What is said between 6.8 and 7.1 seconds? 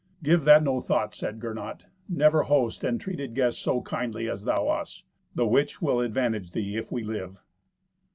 we